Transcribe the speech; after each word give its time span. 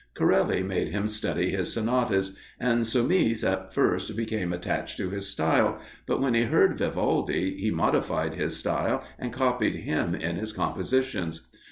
Corelli 0.15 0.63
made 0.63 0.89
him 0.89 1.07
study 1.07 1.51
his 1.51 1.71
sonatas, 1.71 2.35
and 2.59 2.87
Somis 2.87 3.43
at 3.43 3.71
first 3.71 4.15
became 4.17 4.51
attached 4.51 4.97
to 4.97 5.11
his 5.11 5.27
style, 5.27 5.77
but 6.07 6.19
when 6.19 6.33
he 6.33 6.45
heard 6.45 6.75
Vivaldi, 6.79 7.55
he 7.55 7.69
modified 7.69 8.33
his 8.33 8.57
style, 8.57 9.03
and 9.19 9.31
copied 9.31 9.75
him 9.75 10.15
in 10.15 10.37
his 10.37 10.53
compositions. 10.53 11.47